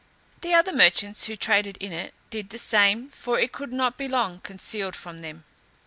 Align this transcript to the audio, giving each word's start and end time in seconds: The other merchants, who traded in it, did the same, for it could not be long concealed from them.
The 0.41 0.55
other 0.55 0.73
merchants, 0.73 1.25
who 1.25 1.35
traded 1.35 1.77
in 1.77 1.93
it, 1.93 2.15
did 2.31 2.49
the 2.49 2.57
same, 2.57 3.11
for 3.11 3.39
it 3.39 3.51
could 3.51 3.71
not 3.71 3.97
be 3.99 4.07
long 4.07 4.39
concealed 4.39 4.95
from 4.95 5.21
them. 5.21 5.43